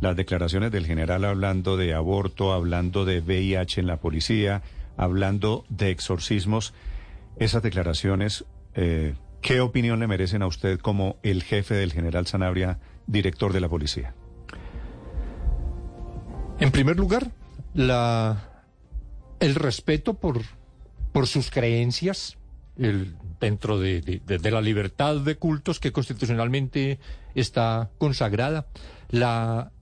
las 0.00 0.16
declaraciones 0.16 0.72
del 0.72 0.86
general 0.86 1.24
hablando 1.24 1.76
de 1.76 1.94
aborto, 1.94 2.52
hablando 2.52 3.04
de 3.04 3.20
VIH 3.20 3.80
en 3.80 3.86
la 3.86 3.98
policía, 3.98 4.62
hablando 4.96 5.64
de 5.68 5.90
exorcismos. 5.90 6.72
Esas 7.36 7.62
declaraciones, 7.62 8.44
eh, 8.74 9.14
¿qué 9.42 9.60
opinión 9.60 10.00
le 10.00 10.06
merecen 10.06 10.42
a 10.42 10.46
usted 10.46 10.78
como 10.80 11.16
el 11.22 11.42
jefe 11.42 11.74
del 11.74 11.92
general 11.92 12.26
Sanabria, 12.26 12.78
director 13.06 13.52
de 13.52 13.60
la 13.60 13.68
policía? 13.68 14.14
En 16.60 16.70
primer 16.70 16.96
lugar, 16.96 17.30
la, 17.74 18.64
el 19.38 19.54
respeto 19.54 20.14
por, 20.14 20.42
sus 21.26 21.50
creencias, 21.50 22.38
el, 22.78 23.16
dentro 23.38 23.78
de, 23.78 24.00
de, 24.00 24.50
la 24.50 24.60
libertad 24.60 25.16
de 25.16 25.36
cultos 25.36 25.80
que 25.80 25.92
constitucionalmente 25.92 26.98
está 27.34 27.90
consagrada, 27.98 28.66
la 29.08 29.72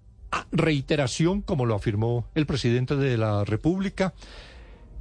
reiteración, 0.52 1.42
como 1.42 1.66
lo 1.66 1.74
afirmó 1.74 2.26
el 2.34 2.46
presidente 2.46 2.96
de 2.96 3.16
la 3.16 3.44
República, 3.44 4.14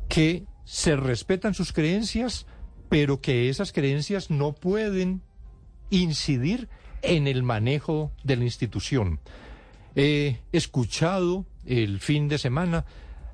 que 0.08 0.45
se 0.66 0.95
respetan 0.95 1.53
sus 1.53 1.73
creencias, 1.73 2.45
pero 2.89 3.22
que 3.22 3.50
esas 3.50 3.72
creencias 3.72 4.30
no 4.30 4.53
pueden 4.53 5.22
incidir 5.89 6.70
en 7.02 7.28
el 7.28 7.44
manejo 7.44 8.11
de 8.23 8.38
la 8.38 8.44
institución. 8.44 9.20
He 9.95 10.42
escuchado 10.52 11.45
el 11.66 12.00
fin 12.00 12.28
de 12.28 12.38
semana 12.38 12.86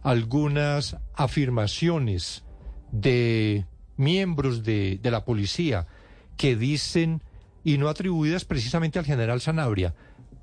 algunas 0.02 0.98
afirmaciones 1.14 2.44
de 2.92 3.66
miembros 3.98 4.64
de, 4.64 5.00
de 5.02 5.12
la 5.12 5.26
policía 5.26 5.88
que 6.38 6.56
dicen, 6.56 7.22
y 7.64 7.78
no 7.78 7.90
atribuidas 7.90 8.46
precisamente 8.46 9.00
al 9.00 9.06
general 9.06 9.40
Sanabria, 9.40 9.94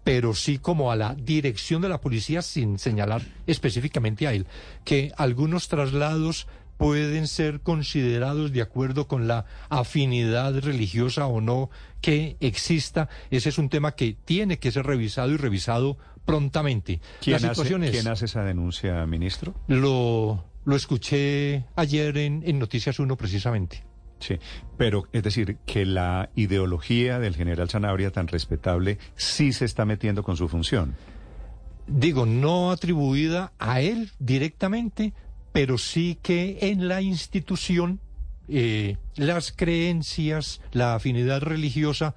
pero 0.04 0.34
sí 0.34 0.58
como 0.58 0.90
a 0.90 0.96
la 0.96 1.14
dirección 1.14 1.82
de 1.82 1.88
la 1.88 2.00
policía 2.00 2.42
sin 2.42 2.78
señalar 2.78 3.22
específicamente 3.46 4.26
a 4.26 4.32
él, 4.32 4.46
que 4.84 5.12
algunos 5.16 5.68
traslados 5.68 6.46
pueden 6.80 7.28
ser 7.28 7.60
considerados 7.60 8.52
de 8.52 8.62
acuerdo 8.62 9.06
con 9.06 9.28
la 9.28 9.44
afinidad 9.68 10.58
religiosa 10.60 11.26
o 11.26 11.42
no 11.42 11.68
que 12.00 12.38
exista. 12.40 13.10
Ese 13.30 13.50
es 13.50 13.58
un 13.58 13.68
tema 13.68 13.92
que 13.92 14.16
tiene 14.24 14.58
que 14.58 14.72
ser 14.72 14.86
revisado 14.86 15.30
y 15.30 15.36
revisado 15.36 15.98
prontamente. 16.24 17.00
¿Quién, 17.20 17.44
hace, 17.44 17.76
¿quién 17.90 18.08
hace 18.08 18.24
esa 18.24 18.44
denuncia, 18.44 19.04
ministro? 19.04 19.54
Lo, 19.68 20.42
lo 20.64 20.76
escuché 20.76 21.66
ayer 21.76 22.16
en, 22.16 22.42
en 22.46 22.58
Noticias 22.58 22.98
1 22.98 23.14
precisamente. 23.16 23.84
Sí, 24.20 24.38
pero 24.76 25.04
es 25.12 25.22
decir, 25.22 25.56
que 25.66 25.84
la 25.84 26.30
ideología 26.34 27.18
del 27.18 27.34
general 27.34 27.68
Sanabria 27.70 28.10
tan 28.10 28.28
respetable 28.28 28.98
sí 29.16 29.52
se 29.52 29.64
está 29.64 29.84
metiendo 29.84 30.22
con 30.22 30.36
su 30.36 30.48
función. 30.48 30.94
Digo, 31.86 32.26
no 32.26 32.70
atribuida 32.70 33.52
a 33.58 33.80
él 33.80 34.10
directamente, 34.18 35.12
pero 35.52 35.78
sí 35.78 36.18
que 36.22 36.58
en 36.60 36.86
la 36.86 37.02
institución 37.02 38.00
eh, 38.48 38.96
las 39.16 39.52
creencias, 39.52 40.60
la 40.72 40.94
afinidad 40.94 41.40
religiosa 41.40 42.14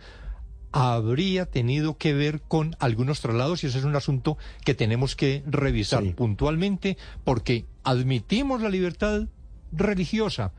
habría 0.72 1.46
tenido 1.46 1.98
que 1.98 2.14
ver 2.14 2.42
con 2.42 2.76
algunos 2.80 3.22
traslados 3.22 3.64
y 3.64 3.68
ese 3.68 3.78
es 3.78 3.84
un 3.84 3.96
asunto 3.96 4.38
que 4.66 4.74
tenemos 4.74 5.16
que 5.16 5.44
revisar 5.46 6.04
puntualmente 6.16 6.98
porque 7.24 7.68
admitimos 7.84 8.62
la 8.62 8.70
libertad 8.70 9.28
religiosa, 9.72 10.54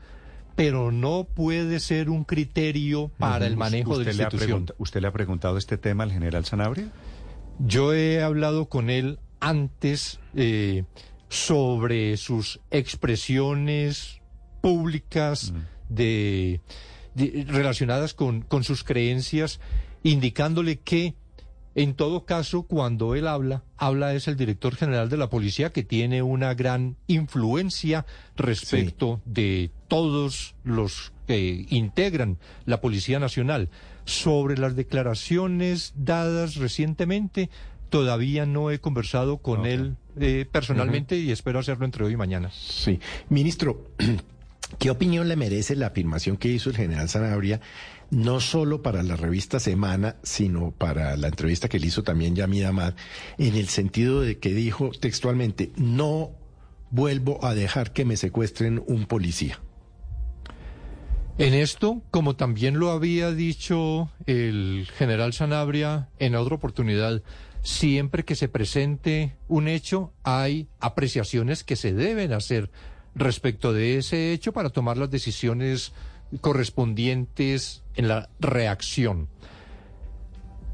pero 0.55 0.91
no 0.91 1.25
puede 1.25 1.79
ser 1.79 2.09
un 2.09 2.23
criterio 2.23 3.09
para 3.17 3.45
el 3.45 3.57
manejo 3.57 3.97
de 3.97 4.05
la 4.05 4.11
institución. 4.11 4.67
¿Usted 4.77 5.01
le 5.01 5.07
ha 5.07 5.11
preguntado 5.11 5.57
este 5.57 5.77
tema 5.77 6.03
al 6.03 6.11
general 6.11 6.45
Sanabria? 6.45 6.91
Yo 7.59 7.93
he 7.93 8.21
hablado 8.21 8.67
con 8.67 8.89
él 8.89 9.19
antes 9.39 10.19
eh, 10.35 10.83
sobre 11.29 12.17
sus 12.17 12.61
expresiones 12.71 14.21
públicas 14.61 15.53
de, 15.89 16.61
relacionadas 17.15 18.13
con, 18.13 18.41
con 18.41 18.63
sus 18.63 18.83
creencias, 18.83 19.59
indicándole 20.03 20.79
que 20.79 21.15
en 21.75 21.93
todo 21.93 22.23
caso, 22.23 22.63
cuando 22.63 23.15
él 23.15 23.27
habla, 23.27 23.63
habla 23.75 24.13
es 24.13 24.29
el 24.29 24.37
director 24.37 24.75
general 24.75 25.09
de 25.09 25.17
la 25.17 25.29
policía 25.29 25.71
que 25.71 25.83
tiene 25.83 26.21
una 26.21 26.53
gran 26.53 26.95
influencia 27.07 28.05
respecto 28.37 29.21
de 29.25 29.71
todos 29.95 30.55
los 30.65 31.13
que 31.25 31.65
integran 31.69 32.37
la 32.65 32.81
Policía 32.81 33.17
Nacional. 33.17 33.69
Sobre 34.03 34.57
las 34.57 34.75
declaraciones 34.75 35.93
dadas 35.95 36.55
recientemente, 36.55 37.49
todavía 37.89 38.45
no 38.45 38.71
he 38.71 38.79
conversado 38.79 39.37
con 39.37 39.65
él 39.65 39.95
eh, 40.19 40.45
personalmente 40.51 41.15
y 41.15 41.31
espero 41.31 41.59
hacerlo 41.59 41.85
entre 41.85 42.03
hoy 42.03 42.11
y 42.11 42.17
mañana. 42.17 42.51
Sí. 42.51 42.99
Ministro, 43.29 43.85
¿qué 44.79 44.89
opinión 44.89 45.29
le 45.29 45.37
merece 45.37 45.77
la 45.77 45.87
afirmación 45.87 46.35
que 46.35 46.49
hizo 46.49 46.69
el 46.69 46.75
general 46.75 47.07
Sanabria? 47.07 47.61
no 48.11 48.39
solo 48.39 48.83
para 48.83 49.01
la 49.01 49.15
revista 49.15 49.59
Semana, 49.59 50.17
sino 50.21 50.71
para 50.71 51.17
la 51.17 51.29
entrevista 51.29 51.69
que 51.69 51.79
le 51.79 51.87
hizo 51.87 52.03
también 52.03 52.35
Yamid 52.35 52.65
Amad, 52.65 52.93
en 53.39 53.55
el 53.55 53.67
sentido 53.67 54.21
de 54.21 54.37
que 54.37 54.53
dijo 54.53 54.91
textualmente, 54.91 55.71
no 55.75 56.31
vuelvo 56.91 57.43
a 57.43 57.55
dejar 57.55 57.93
que 57.93 58.05
me 58.05 58.15
secuestren 58.15 58.83
un 58.87 59.05
policía. 59.05 59.59
En 61.37 61.53
esto, 61.53 62.01
como 62.11 62.37
también 62.37 62.79
lo 62.79 62.91
había 62.91 63.31
dicho 63.31 64.09
el 64.25 64.87
general 64.95 65.33
Sanabria 65.33 66.07
en 66.17 66.33
otra 66.33 66.55
oportunidad, 66.55 67.23
siempre 67.61 68.23
que 68.23 68.35
se 68.35 68.47
presente 68.47 69.35
un 69.49 69.67
hecho, 69.67 70.13
hay 70.23 70.69
apreciaciones 70.79 71.65
que 71.65 71.75
se 71.75 71.93
deben 71.93 72.31
hacer 72.31 72.71
respecto 73.15 73.73
de 73.73 73.97
ese 73.97 74.31
hecho 74.31 74.53
para 74.53 74.69
tomar 74.69 74.95
las 74.95 75.11
decisiones 75.11 75.91
correspondientes 76.39 77.83
en 77.95 78.07
la 78.07 78.29
reacción. 78.39 79.27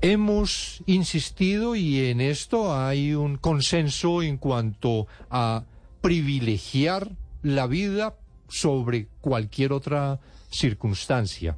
Hemos 0.02 0.84
insistido 0.86 1.76
y 1.76 2.06
en 2.06 2.22
esto 2.22 2.78
hay 2.78 3.16
un 3.16 3.38
consenso 3.38 4.22
en 4.22 4.38
cuanto 4.38 5.08
a 5.32 5.64
privilegiar 6.02 7.10
la 7.42 7.66
vida 7.66 8.16
sobre 8.48 9.08
cualquier 9.22 9.74
otra 9.74 10.20
circunstancia. 10.52 11.58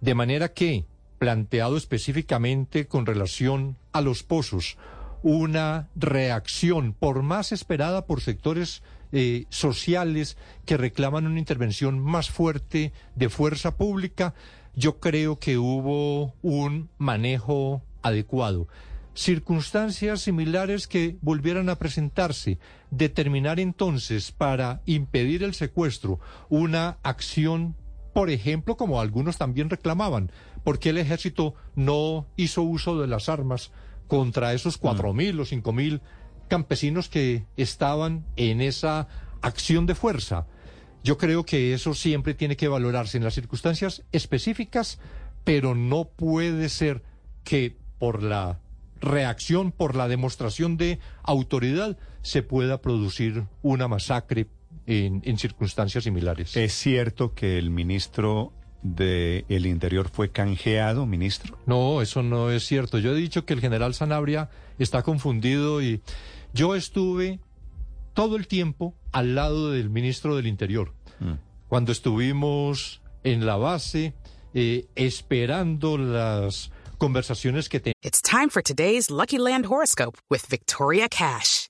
De 0.00 0.14
manera 0.14 0.52
que, 0.52 0.84
planteado 1.18 1.76
específicamente 1.76 2.86
con 2.86 3.06
relación 3.06 3.76
a 3.92 4.00
los 4.00 4.22
pozos, 4.22 4.78
una 5.22 5.88
reacción, 5.94 6.94
por 6.94 7.22
más 7.22 7.52
esperada 7.52 8.06
por 8.06 8.20
sectores 8.22 8.82
eh, 9.12 9.44
sociales 9.50 10.36
que 10.64 10.76
reclaman 10.76 11.26
una 11.26 11.38
intervención 11.38 11.98
más 11.98 12.30
fuerte 12.30 12.92
de 13.16 13.28
fuerza 13.28 13.76
pública, 13.76 14.34
yo 14.74 14.98
creo 15.00 15.38
que 15.38 15.58
hubo 15.58 16.34
un 16.42 16.88
manejo 16.96 17.82
adecuado. 18.02 18.68
Circunstancias 19.14 20.22
similares 20.22 20.86
que 20.86 21.16
volvieran 21.20 21.68
a 21.68 21.76
presentarse, 21.76 22.58
determinar 22.90 23.58
entonces 23.58 24.30
para 24.32 24.80
impedir 24.86 25.42
el 25.42 25.54
secuestro 25.54 26.20
una 26.48 26.98
acción, 27.02 27.74
por 28.12 28.30
ejemplo, 28.30 28.76
como 28.76 29.00
algunos 29.00 29.38
también 29.38 29.70
reclamaban, 29.70 30.32
porque 30.64 30.90
el 30.90 30.98
ejército 30.98 31.54
no 31.74 32.26
hizo 32.36 32.62
uso 32.62 33.00
de 33.00 33.06
las 33.06 33.28
armas 33.28 33.70
contra 34.08 34.52
esos 34.52 34.76
cuatro 34.78 35.12
mil 35.12 35.38
o 35.40 35.44
cinco 35.44 35.72
mil 35.72 36.00
campesinos 36.48 37.08
que 37.08 37.44
estaban 37.56 38.26
en 38.36 38.60
esa 38.60 39.06
acción 39.40 39.86
de 39.86 39.94
fuerza. 39.94 40.46
Yo 41.02 41.16
creo 41.16 41.44
que 41.44 41.72
eso 41.72 41.94
siempre 41.94 42.34
tiene 42.34 42.56
que 42.56 42.68
valorarse 42.68 43.16
en 43.16 43.24
las 43.24 43.34
circunstancias 43.34 44.02
específicas, 44.12 44.98
pero 45.44 45.74
no 45.74 46.04
puede 46.04 46.68
ser 46.68 47.02
que 47.44 47.78
por 47.98 48.22
la 48.22 48.60
reacción, 49.00 49.72
por 49.72 49.96
la 49.96 50.08
demostración 50.08 50.76
de 50.76 50.98
autoridad, 51.22 51.96
se 52.22 52.42
pueda 52.42 52.82
producir 52.82 53.44
una 53.62 53.88
masacre 53.88 54.48
en, 54.86 55.38
circunstancias 55.38 56.04
similares. 56.04 56.56
Es 56.56 56.72
cierto 56.72 57.34
que 57.34 57.58
el 57.58 57.70
ministro 57.70 58.52
del 58.82 59.66
Interior 59.66 60.08
fue 60.08 60.30
canjeado, 60.30 61.06
ministro? 61.06 61.58
No, 61.66 62.02
eso 62.02 62.22
no 62.22 62.50
es 62.50 62.64
cierto. 62.66 62.98
Yo 62.98 63.12
he 63.12 63.16
dicho 63.16 63.44
que 63.44 63.52
el 63.54 63.60
general 63.60 63.94
Sanabria 63.94 64.50
está 64.78 65.02
confundido 65.02 65.82
y 65.82 66.00
yo 66.54 66.74
estuve 66.74 67.40
todo 68.14 68.36
el 68.36 68.46
tiempo 68.46 68.94
al 69.12 69.34
lado 69.34 69.70
del 69.70 69.90
ministro 69.90 70.36
del 70.36 70.46
Interior. 70.46 70.94
Mm. 71.20 71.34
Cuando 71.68 71.92
estuvimos 71.92 73.02
en 73.22 73.46
la 73.46 73.56
base 73.56 74.14
eh, 74.54 74.86
esperando 74.96 75.96
las 75.98 76.72
conversaciones 76.98 77.68
que 77.68 77.80
teníamos. 77.80 78.00
It's 78.02 78.20
time 78.20 78.50
for 78.50 78.62
today's 78.62 79.10
Lucky 79.10 79.38
Land 79.38 79.66
horoscope 79.66 80.18
with 80.28 80.46
Victoria 80.48 81.08
Cash. 81.08 81.69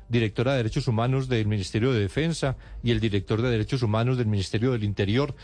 directora 0.11 0.51
de 0.51 0.57
Derechos 0.57 0.87
Humanos 0.87 1.29
del 1.29 1.47
Ministerio 1.47 1.93
de 1.93 2.01
Defensa 2.01 2.57
y 2.83 2.91
el 2.91 2.99
director 2.99 3.41
de 3.41 3.49
Derechos 3.49 3.81
Humanos 3.81 4.17
del 4.17 4.27
Ministerio 4.27 4.73
del 4.73 4.83
Interior, 4.83 5.35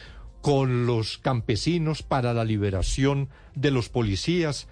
con 0.41 0.85
los 0.85 1.17
campesinos 1.17 2.03
para 2.03 2.33
la 2.33 2.43
liberación 2.43 3.29
de 3.55 3.71
los 3.71 3.89
policías. 3.89 4.67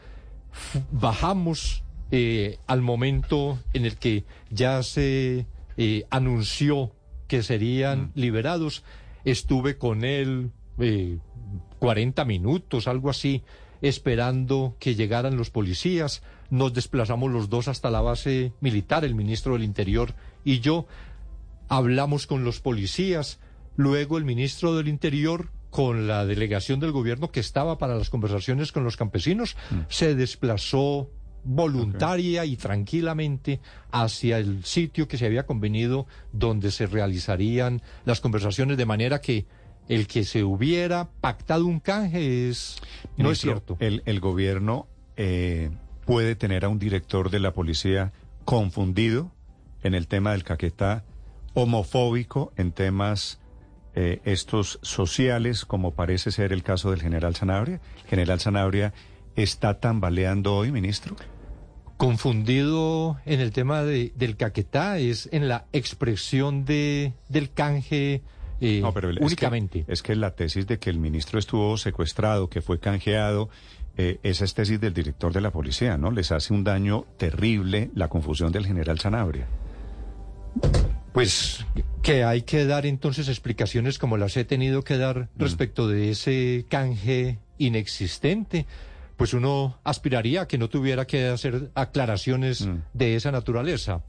Bajamos 0.91 1.83
eh, 2.11 2.59
al 2.67 2.81
momento 2.81 3.59
en 3.73 3.85
el 3.85 3.97
que 3.97 4.25
ya 4.49 4.83
se 4.83 5.47
eh, 5.77 6.03
anunció 6.09 6.91
que 7.27 7.41
serían 7.41 8.11
liberados. 8.15 8.83
Estuve 9.23 9.77
con 9.77 10.03
él 10.03 10.51
eh, 10.77 11.17
40 11.79 12.25
minutos, 12.25 12.87
algo 12.87 13.09
así, 13.09 13.43
esperando 13.81 14.75
que 14.79 14.95
llegaran 14.95 15.37
los 15.37 15.49
policías. 15.49 16.21
Nos 16.49 16.73
desplazamos 16.73 17.31
los 17.31 17.49
dos 17.49 17.67
hasta 17.67 17.89
la 17.89 18.01
base 18.01 18.53
militar, 18.61 19.05
el 19.05 19.15
ministro 19.15 19.53
del 19.53 19.63
Interior 19.63 20.13
y 20.43 20.59
yo. 20.59 20.85
Hablamos 21.67 22.27
con 22.27 22.43
los 22.43 22.59
policías. 22.59 23.39
Luego 23.75 24.17
el 24.17 24.25
ministro 24.25 24.75
del 24.75 24.87
Interior, 24.87 25.49
con 25.69 26.07
la 26.07 26.25
delegación 26.25 26.79
del 26.79 26.91
gobierno 26.91 27.31
que 27.31 27.39
estaba 27.39 27.77
para 27.77 27.95
las 27.95 28.09
conversaciones 28.09 28.71
con 28.71 28.83
los 28.83 28.95
campesinos, 28.95 29.57
se 29.89 30.15
desplazó 30.15 31.09
voluntaria 31.45 32.43
y 32.45 32.57
tranquilamente 32.57 33.61
hacia 33.91 34.39
el 34.39 34.65
sitio 34.65 35.07
que 35.07 35.17
se 35.17 35.25
había 35.25 35.45
convenido 35.45 36.07
donde 36.33 36.71
se 36.71 36.87
realizarían 36.87 37.81
las 38.03 38.19
conversaciones 38.19 38.77
de 38.77 38.85
manera 38.85 39.21
que 39.21 39.45
el 39.87 40.07
que 40.07 40.23
se 40.23 40.43
hubiera 40.43 41.11
pactado 41.21 41.67
un 41.67 41.79
canje 41.79 42.49
es 42.49 42.77
no 43.17 43.31
es 43.31 43.39
cierto. 43.39 43.77
El, 43.79 44.01
el 44.05 44.19
gobierno 44.19 44.87
eh, 45.15 45.69
puede 46.05 46.35
tener 46.35 46.65
a 46.65 46.69
un 46.69 46.79
director 46.79 47.29
de 47.29 47.39
la 47.39 47.53
policía 47.53 48.13
confundido 48.45 49.31
en 49.83 49.95
el 49.95 50.07
tema 50.07 50.31
del 50.31 50.43
Caquetá, 50.43 51.03
homofóbico 51.53 52.53
en 52.57 52.71
temas 52.71 53.39
eh, 53.95 54.19
estos 54.25 54.77
sociales, 54.81 55.63
como 55.63 55.91
parece 55.91 56.31
ser 56.31 56.51
el 56.51 56.63
caso 56.63 56.91
del 56.91 57.01
general 57.01 57.33
Sanabria. 57.35 57.79
General 58.07 58.39
Sanabria 58.41 58.93
está 59.35 59.79
tambaleando 59.79 60.53
hoy, 60.53 60.71
ministro. 60.71 61.15
Confundido 61.95 63.17
en 63.25 63.39
el 63.39 63.51
tema 63.53 63.83
de, 63.83 64.11
del 64.15 64.35
caquetá 64.35 64.97
es 64.97 65.29
en 65.31 65.47
la 65.47 65.65
expresión 65.71 66.65
de 66.65 67.13
del 67.29 67.51
canje 67.51 68.21
eh, 68.61 68.79
No, 68.81 68.93
pero 68.93 69.09
el- 69.09 69.15
es 69.15 69.19
que- 69.19 69.25
únicamente. 69.25 69.85
Es 69.87 70.01
que, 70.03 70.15
la 70.15 70.31
tesis 70.35 70.65
de 70.67 70.79
que 70.79 70.89
el 70.89 70.97
ministro 70.99 71.39
estuvo 71.39 71.77
secuestrado, 71.77 72.49
que 72.49 72.61
fue 72.61 72.79
canjeado, 72.79 73.49
eh, 73.97 74.19
esa 74.23 74.43
es 74.45 74.53
tesis 74.53 74.79
del 74.79 74.93
director 74.93 75.31
de 75.33 75.41
la 75.41 75.51
policía, 75.51 75.97
¿no? 75.97 76.11
Les 76.11 76.31
hace 76.31 76.53
un 76.53 76.63
daño 76.63 77.05
terrible 77.17 77.91
la 77.95 78.07
confusión 78.09 78.51
del 78.51 78.65
general 78.65 78.99
Sanabria. 78.99 79.47
Pues 81.13 81.65
que 82.01 82.23
hay 82.25 82.41
que 82.41 82.65
dar 82.65 82.85
entonces 82.85 83.29
explicaciones 83.29 83.99
como 83.99 84.17
las 84.17 84.35
he 84.35 84.43
tenido 84.43 84.83
que 84.83 84.97
dar 84.97 85.29
respecto 85.37 85.87
de 85.87 86.11
ese 86.11 86.65
canje 86.69 87.39
inexistente. 87.57 88.65
Pues 89.15 89.33
uno 89.33 89.79
aspiraría 89.85 90.41
a 90.41 90.47
que 90.47 90.57
no 90.57 90.67
tuviera 90.69 91.07
que 91.07 91.27
hacer 91.27 91.71
aclaraciones 91.73 92.65
Mm. 92.67 92.79
de 92.93 93.15
esa 93.15 93.31
naturaleza. 93.31 94.01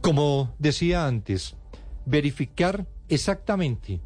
Como 0.00 0.54
decía 0.58 1.06
antes, 1.06 1.56
verificar 2.06 2.86
exactamente 3.08 4.00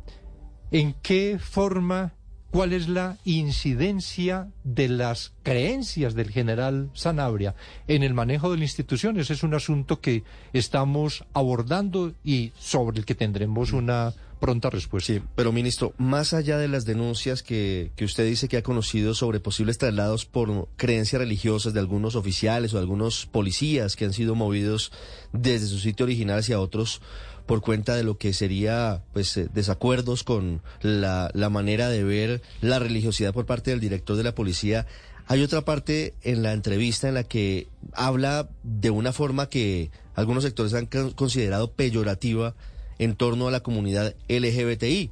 en 0.71 0.95
qué 1.03 1.39
forma, 1.41 2.15
cuál 2.51 2.73
es 2.73 2.89
la 2.89 3.19
incidencia 3.25 4.51
de 4.65 4.89
las 4.89 5.35
creencias 5.43 6.15
del 6.15 6.31
general 6.31 6.91
Sanabria 6.95 7.55
en 7.87 8.03
el 8.03 8.15
manejo 8.15 8.51
de 8.51 8.57
las 8.57 8.65
instituciones. 8.71 9.31
Es 9.31 9.43
un 9.43 9.55
asunto 9.55 10.01
que 10.01 10.25
estamos 10.53 11.25
abordando 11.33 12.13
y 12.25 12.53
sobre 12.59 12.99
el 12.99 13.05
que 13.05 13.15
tendremos 13.15 13.73
una 13.73 14.15
pronta 14.39 14.71
respuesta. 14.71 15.13
Sí, 15.13 15.21
pero 15.35 15.53
ministro, 15.53 15.93
más 15.99 16.33
allá 16.33 16.59
de 16.59 16.69
las 16.69 16.85
denuncias 16.85 17.43
que, 17.43 17.91
que 17.97 18.05
usted 18.05 18.25
dice 18.27 18.49
que 18.49 18.57
ha 18.57 18.63
conocido 18.63 19.15
sobre 19.15 19.41
posibles 19.41 19.79
traslados 19.79 20.25
por 20.25 20.69
creencias 20.77 21.21
religiosas 21.21 21.75
de 21.75 21.81
algunos 21.81 22.15
oficiales 22.17 22.75
o 22.75 22.79
algunos 22.79 23.27
policías 23.27 23.97
que 23.97 24.05
han 24.05 24.13
sido 24.13 24.35
movidos 24.35 24.93
desde 25.33 25.67
su 25.67 25.79
sitio 25.79 26.05
original 26.05 26.39
hacia 26.39 26.61
otros 26.61 27.01
por 27.47 27.63
cuenta 27.63 27.95
de 27.97 28.03
lo 28.05 28.19
que 28.19 28.35
sería 28.35 29.03
pues 29.15 29.35
eh, 29.39 29.49
desacuerdos 29.55 30.23
con 30.23 30.61
la, 30.83 31.31
la 31.33 31.49
manera 31.49 31.89
de 31.89 32.05
ver 32.05 32.43
la 32.61 32.79
religiosidad 32.79 33.33
por 33.33 33.47
parte 33.47 33.71
del 33.71 33.81
director 33.81 34.17
de 34.17 34.23
la 34.25 34.35
policía, 34.35 34.87
hay 35.27 35.43
otra 35.43 35.63
parte 35.63 36.15
en 36.23 36.43
la 36.43 36.53
entrevista 36.53 37.09
en 37.09 37.15
la 37.15 37.25
que 37.25 37.69
habla 37.95 38.49
de 38.65 38.91
una 38.91 39.13
forma 39.13 39.49
que 39.49 39.91
algunos 40.15 40.45
sectores 40.45 40.75
han 40.75 40.87
con- 40.87 41.13
considerado 41.13 41.73
peyorativa 41.73 42.55
en 42.99 43.15
torno 43.15 43.49
a 43.49 43.51
la 43.51 43.61
comunidad 43.61 44.15
LGBTI. 44.29 45.11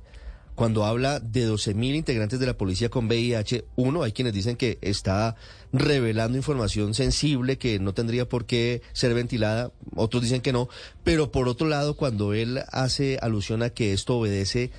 Cuando 0.54 0.86
habla 0.86 1.20
de 1.20 1.46
12.000 1.46 1.94
integrantes 1.94 2.40
de 2.40 2.46
la 2.46 2.56
policía 2.56 2.88
con 2.88 3.08
VIH, 3.08 3.66
uno, 3.76 4.02
hay 4.02 4.12
quienes 4.12 4.32
dicen 4.32 4.56
que 4.56 4.78
está 4.80 5.36
revelando 5.70 6.38
información 6.38 6.94
sensible 6.94 7.58
que 7.58 7.78
no 7.78 7.92
tendría 7.92 8.26
por 8.26 8.46
qué 8.46 8.80
ser 8.94 9.12
ventilada, 9.12 9.70
otros 9.94 10.22
dicen 10.22 10.40
que 10.40 10.54
no, 10.54 10.70
pero 11.04 11.30
por 11.30 11.46
otro 11.46 11.68
lado, 11.68 11.94
cuando 11.94 12.32
él 12.32 12.62
hace 12.72 13.18
alusión 13.20 13.62
a 13.62 13.68
que 13.68 13.92
esto 13.92 14.16
obedece 14.16 14.70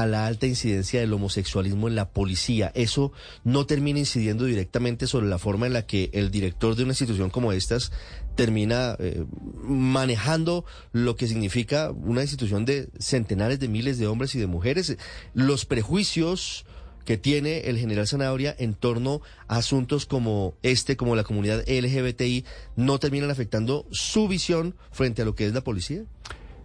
a 0.00 0.06
la 0.06 0.26
alta 0.26 0.46
incidencia 0.46 1.00
del 1.00 1.12
homosexualismo 1.12 1.86
en 1.86 1.94
la 1.94 2.10
policía. 2.10 2.72
Eso 2.74 3.12
no 3.44 3.66
termina 3.66 4.00
incidiendo 4.00 4.44
directamente 4.44 5.06
sobre 5.06 5.28
la 5.28 5.38
forma 5.38 5.66
en 5.66 5.72
la 5.72 5.86
que 5.86 6.10
el 6.12 6.30
director 6.30 6.74
de 6.74 6.82
una 6.82 6.92
institución 6.92 7.30
como 7.30 7.52
estas 7.52 7.92
termina 8.34 8.96
eh, 8.98 9.24
manejando 9.62 10.64
lo 10.92 11.14
que 11.14 11.28
significa 11.28 11.92
una 11.92 12.22
institución 12.22 12.64
de 12.64 12.88
centenares 12.98 13.60
de 13.60 13.68
miles 13.68 13.98
de 13.98 14.08
hombres 14.08 14.34
y 14.34 14.40
de 14.40 14.48
mujeres. 14.48 14.96
Los 15.32 15.64
prejuicios 15.64 16.64
que 17.04 17.16
tiene 17.16 17.68
el 17.68 17.78
general 17.78 18.08
Zanabria 18.08 18.56
en 18.58 18.74
torno 18.74 19.20
a 19.46 19.58
asuntos 19.58 20.06
como 20.06 20.54
este, 20.62 20.96
como 20.96 21.14
la 21.14 21.22
comunidad 21.22 21.62
LGBTI, 21.68 22.44
no 22.76 22.98
terminan 22.98 23.30
afectando 23.30 23.86
su 23.92 24.26
visión 24.26 24.74
frente 24.90 25.22
a 25.22 25.24
lo 25.24 25.34
que 25.34 25.46
es 25.46 25.54
la 25.54 25.62
policía. 25.62 26.02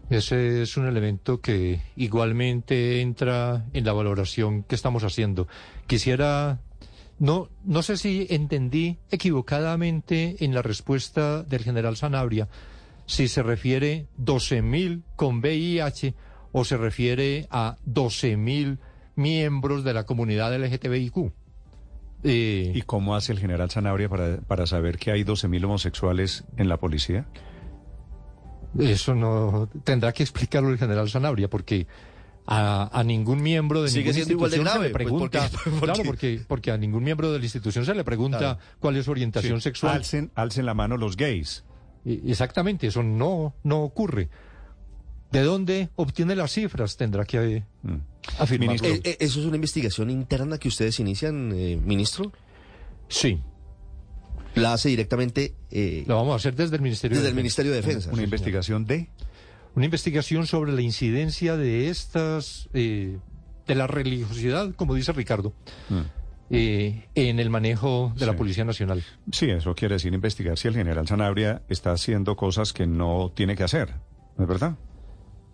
Ese 0.10 0.64
es 0.64 0.76
un 0.76 0.88
elemento 0.88 1.40
que 1.40 1.82
igualmente 1.96 3.02
entra 3.02 3.66
en 3.74 3.86
la 3.86 3.94
valoración 3.94 4.64
que 4.64 4.74
estamos 4.74 5.04
haciendo. 5.04 5.48
Quisiera, 5.86 6.62
no, 7.20 7.50
no 7.64 7.84
sé 7.84 7.96
si 7.96 8.26
entendí 8.32 8.98
equivocadamente 9.12 10.44
en 10.44 10.56
la 10.56 10.64
respuesta 10.64 11.44
del 11.44 11.64
general 11.64 11.96
Sanabria, 11.96 12.48
si 13.06 13.28
se 13.28 13.44
refiere 13.44 14.08
12.000 14.20 15.04
con 15.16 15.40
VIH 15.40 16.16
o 16.52 16.66
se 16.66 16.78
refiere 16.78 17.48
a 17.52 17.78
12.000 17.88 18.80
miembros 19.16 19.84
de 19.84 19.94
la 19.94 20.06
comunidad 20.06 20.58
LGTBIQ. 20.58 21.32
Eh, 22.24 22.72
¿Y 22.74 22.82
cómo 22.82 23.16
hace 23.16 23.32
el 23.32 23.40
general 23.40 23.70
Sanabria 23.70 24.10
para, 24.10 24.42
para 24.42 24.66
saber 24.66 24.98
que 24.98 25.12
hay 25.12 25.24
12.000 25.24 25.66
homosexuales 25.66 26.46
en 26.58 26.68
la 26.68 26.78
policía? 26.78 27.28
Eso 28.78 29.16
no 29.16 29.70
tendrá 29.84 30.12
que 30.12 30.22
explicarlo 30.24 30.70
el 30.70 30.78
general 30.78 31.10
Sanabria, 31.10 31.50
porque 31.50 31.88
a, 32.46 32.90
a 32.98 33.04
ningún 33.04 33.42
miembro 33.42 33.82
de 33.82 33.90
Sigue 33.90 34.12
ninguna 34.12 34.14
de 34.14 34.20
institución 34.22 34.52
se 34.52 34.58
le 34.58 34.64
grave, 34.64 34.90
pues, 34.90 34.94
pregunta, 34.94 35.50
porque- 35.52 35.70
porque- 35.80 35.86
claro, 35.86 36.04
porque, 36.06 36.42
porque 36.48 36.72
a 36.72 36.78
ningún 36.78 37.04
miembro 37.04 37.32
de 37.32 37.40
la 37.40 37.46
institución 37.46 37.86
se 37.86 37.94
le 37.96 38.04
pregunta 38.04 38.38
Claro. 38.38 38.60
cuál 38.80 38.98
es 38.98 39.06
su 39.06 39.12
orientación 39.12 39.58
Sí. 39.60 39.64
sexual. 39.64 39.96
Alcen, 39.98 40.32
alcen 40.36 40.66
la 40.66 40.74
mano 40.74 40.98
los 40.98 41.16
gays. 41.18 41.64
Y- 42.06 42.30
Exactamente, 42.30 42.88
eso 42.88 43.04
no, 43.04 43.54
no 43.64 43.82
ocurre. 43.82 44.30
¿De 45.32 45.42
dónde 45.42 45.90
obtiene 45.96 46.36
las 46.36 46.52
cifras? 46.54 46.98
Tendrá 46.98 47.24
que 47.26 47.64
Mm. 47.84 47.96
afirmarlo. 48.40 48.82
Ministro. 48.82 48.90
Eh, 48.94 49.02
eh, 49.04 49.18
¿Eso 49.20 49.40
es 49.40 49.46
una 49.46 49.56
investigación 49.58 50.10
interna 50.10 50.58
que 50.58 50.68
ustedes 50.70 51.00
inician, 51.00 51.52
eh, 51.54 51.80
ministro? 51.84 52.32
Sí, 53.10 53.40
¿La 54.56 54.74
hace 54.74 54.90
directamente 54.90 55.54
eh, 55.72 56.04
lo 56.08 56.16
vamos 56.16 56.34
a 56.34 56.36
hacer 56.38 56.56
desde 56.56 56.76
el 56.76 56.82
Ministerio 56.82 57.18
desde 57.18 57.28
de 57.28 57.30
el 57.30 57.36
Defensa. 57.36 57.62
Ministerio 57.62 57.72
de 57.72 57.78
Defensa? 57.82 58.10
Una 58.12 58.24
investigación 58.24 58.86
de... 58.86 59.10
Una 59.76 59.86
investigación 59.86 60.48
sobre 60.48 60.72
la 60.74 60.82
incidencia 60.82 61.56
de 61.56 61.90
estas, 61.90 62.68
eh, 62.74 63.18
de 63.68 63.76
la 63.76 63.86
religiosidad, 63.88 64.74
como 64.76 64.96
dice 64.96 65.12
Ricardo, 65.14 65.54
Mm. 65.90 66.00
eh, 66.50 67.06
en 67.14 67.40
el 67.40 67.50
manejo 67.52 68.12
de 68.18 68.26
la. 68.26 68.36
Policía 68.36 68.66
Nacional. 68.66 69.04
Sí, 69.32 69.50
eso 69.52 69.76
quiere 69.76 69.96
decir 69.96 70.12
investigar 70.14 70.58
si 70.58 70.68
el 70.68 70.74
general 70.74 71.08
Sanabria 71.08 71.62
está 71.70 71.92
haciendo 71.92 72.36
cosas 72.36 72.74
que 72.74 72.88
no 72.88 73.32
tiene 73.36 73.56
que 73.56 73.64
hacer. 73.64 73.94
¿No 74.38 74.46
es 74.46 74.50
verdad? 74.50 74.76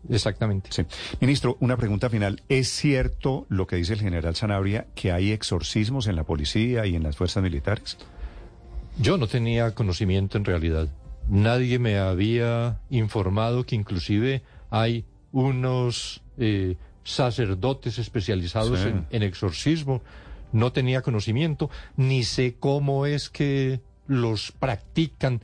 Exactamente. 0.09 0.69
Sí. 0.71 0.83
Ministro, 1.19 1.57
una 1.59 1.75
pregunta 1.77 2.09
final. 2.09 2.41
¿Es 2.47 2.69
cierto 2.69 3.45
lo 3.49 3.67
que 3.67 3.75
dice 3.75 3.93
el 3.93 3.99
general 3.99 4.35
Sanabria 4.35 4.87
que 4.95 5.11
hay 5.11 5.31
exorcismos 5.31 6.07
en 6.07 6.15
la 6.15 6.23
policía 6.23 6.85
y 6.85 6.95
en 6.95 7.03
las 7.03 7.17
fuerzas 7.17 7.43
militares? 7.43 7.97
Yo 8.99 9.17
no 9.17 9.27
tenía 9.27 9.73
conocimiento 9.75 10.37
en 10.37 10.45
realidad. 10.45 10.87
Nadie 11.27 11.79
me 11.79 11.97
había 11.97 12.79
informado 12.89 13.65
que 13.65 13.75
inclusive 13.75 14.43
hay 14.69 15.05
unos 15.31 16.21
eh, 16.37 16.77
sacerdotes 17.03 17.97
especializados 17.99 18.79
Sí. 18.79 18.87
en, 18.89 19.05
en 19.09 19.23
exorcismo. 19.23 20.01
No 20.51 20.71
tenía 20.71 21.01
conocimiento, 21.01 21.69
ni 21.97 22.23
sé 22.23 22.55
cómo 22.59 23.05
es 23.05 23.29
que 23.29 23.81
los 24.07 24.51
practican. 24.53 25.41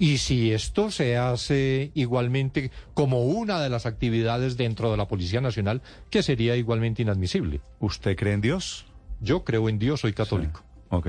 Y 0.00 0.18
si 0.18 0.52
esto 0.52 0.90
se 0.90 1.16
hace 1.16 1.90
igualmente 1.94 2.70
como 2.94 3.22
una 3.24 3.60
de 3.60 3.68
las 3.68 3.84
actividades 3.86 4.56
dentro 4.56 4.90
de 4.90 4.96
la 4.96 5.06
Policía 5.08 5.40
Nacional, 5.40 5.82
que 6.10 6.22
sería 6.22 6.56
igualmente 6.56 7.02
inadmisible. 7.02 7.60
¿Usted 7.80 8.16
cree 8.16 8.32
en 8.34 8.40
Dios? 8.40 8.86
Yo 9.20 9.44
creo 9.44 9.68
en 9.68 9.78
Dios, 9.78 10.00
soy 10.00 10.12
católico. 10.12 10.62
Ok. 10.90 11.08